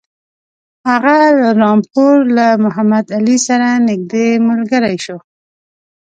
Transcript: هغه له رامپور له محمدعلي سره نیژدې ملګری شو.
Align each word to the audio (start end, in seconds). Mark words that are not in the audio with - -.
هغه 0.89 1.17
له 1.39 1.47
رامپور 1.61 2.15
له 2.37 2.47
محمدعلي 2.65 3.37
سره 3.47 3.67
نیژدې 3.87 4.27
ملګری 4.47 4.97
شو. 5.05 5.17